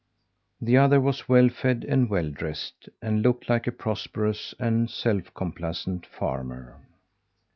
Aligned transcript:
The 0.59 0.77
other 0.77 0.99
was 0.99 1.29
well 1.29 1.47
fed 1.49 1.85
and 1.87 2.09
well 2.09 2.31
dressed, 2.31 2.89
and 3.03 3.21
looked 3.21 3.47
like 3.47 3.67
a 3.67 3.71
prosperous 3.71 4.55
and 4.57 4.89
self 4.89 5.31
complacent 5.35 6.07
farmer. 6.07 6.79